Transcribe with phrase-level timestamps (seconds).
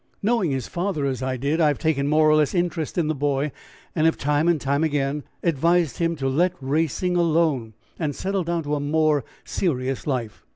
[0.23, 3.13] "Knowing his father as I did, I have taken more or less interest in the
[3.13, 3.51] boy,
[3.95, 8.79] and have time and again advised him to let racing alone, and settle down to
[8.79, 10.43] more serious life.